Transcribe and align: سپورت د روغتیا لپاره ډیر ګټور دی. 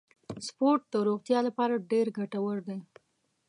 سپورت 0.47 0.81
د 0.93 0.95
روغتیا 1.07 1.39
لپاره 1.47 1.83
ډیر 1.91 2.07
ګټور 2.17 2.57
دی. 2.67 2.79